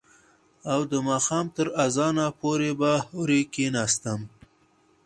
او 0.71 0.79
د 0.91 0.93
ماښام 1.09 1.45
تر 1.55 1.67
اذانه 1.85 2.25
پورې 2.39 2.71
به 2.79 2.91
هورې 3.09 3.39
کښېناستم. 3.53 4.19